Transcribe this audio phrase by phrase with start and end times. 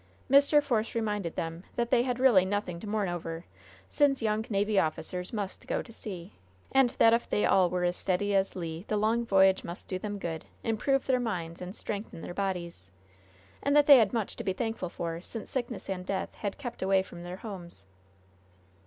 [0.31, 0.63] Mr.
[0.63, 3.45] Force reminded them that they had really nothing to mourn over,
[3.87, 6.33] since young navy officers must go to sea,
[6.71, 9.99] and that if they all were as steady as Le the long voyage must do
[9.99, 12.89] them good, improve their minds, and strengthen their bodies;
[13.61, 16.81] and that they had much to be thankful for, since sickness and death had kept
[16.81, 17.85] away from their homes.